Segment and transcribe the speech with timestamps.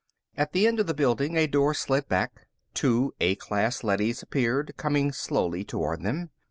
[0.35, 2.47] At the end of the building, a door slid back.
[2.73, 6.31] Two A class leadys appeared, coming slowly toward them.